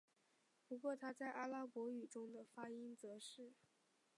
[0.67, 3.53] 不过它在阿拉伯语中的发音则是。